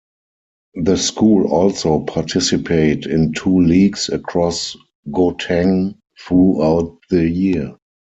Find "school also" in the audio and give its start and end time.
0.97-1.99